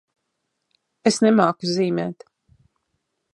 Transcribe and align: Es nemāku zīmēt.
Es 1.11 1.19
nemāku 1.25 1.69
zīmēt. 1.73 2.27